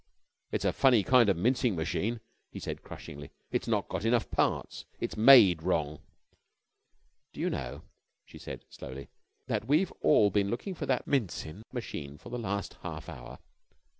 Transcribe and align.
"It's 0.51 0.65
a 0.65 0.73
funny 0.73 1.03
kind 1.03 1.29
of 1.29 1.37
mincing 1.37 1.75
machine," 1.75 2.21
he 2.51 2.59
said, 2.59 2.81
crushingly. 2.81 3.29
"It's 3.51 3.67
not 3.67 3.87
got 3.87 4.03
enough 4.03 4.31
parts. 4.31 4.85
It's 4.99 5.15
made 5.15 5.61
wrong" 5.61 5.99
"Do 7.33 7.39
you 7.39 7.51
know," 7.51 7.83
she 8.25 8.39
said, 8.39 8.65
slowly, 8.67 9.09
"that 9.45 9.67
we've 9.67 9.93
all 10.01 10.31
been 10.31 10.49
looking 10.49 10.73
for 10.73 10.87
that 10.87 11.05
mincin' 11.05 11.61
machine 11.71 12.17
for 12.17 12.29
the 12.29 12.39
last 12.39 12.77
half 12.81 13.09
hour?" 13.09 13.37